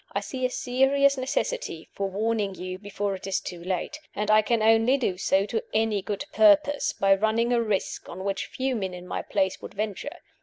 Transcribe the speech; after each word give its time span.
I 0.13 0.19
see 0.19 0.47
a 0.47 0.49
serious 0.49 1.15
necessity 1.15 1.87
for 1.93 2.09
warning 2.09 2.55
you 2.55 2.79
before 2.79 3.13
it 3.13 3.27
is 3.27 3.39
too 3.39 3.63
late; 3.63 3.99
and 4.15 4.31
I 4.31 4.41
can 4.41 4.63
only 4.63 4.97
do 4.97 5.15
so 5.19 5.45
to 5.45 5.63
any 5.75 6.01
good 6.01 6.25
purpose 6.33 6.91
by 6.93 7.13
running 7.13 7.53
a 7.53 7.61
risk 7.61 8.09
on 8.09 8.23
which 8.23 8.47
few 8.47 8.75
men 8.75 8.95
in 8.95 9.05
my 9.07 9.21
place 9.21 9.61
would 9.61 9.75
venture. 9.75 10.15